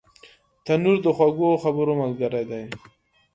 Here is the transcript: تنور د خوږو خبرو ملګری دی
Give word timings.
تنور 0.65 0.97
د 1.05 1.07
خوږو 1.15 1.49
خبرو 1.63 1.93
ملګری 2.01 2.43
دی 2.49 2.63